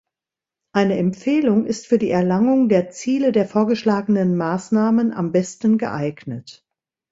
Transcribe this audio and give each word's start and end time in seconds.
Eine 0.73 0.97
Empfehlung 0.97 1.67
ist 1.67 1.85
für 1.85 1.99
die 1.99 2.09
Erlangung 2.09 2.69
der 2.69 2.89
Ziele 2.89 3.31
der 3.31 3.45
vorgeschlagenen 3.47 4.35
Maßnahmen 4.35 5.13
am 5.13 5.31
besten 5.31 5.77
geeignet. 5.77 6.65